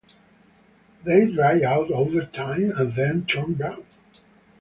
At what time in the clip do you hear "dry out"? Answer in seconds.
1.27-1.91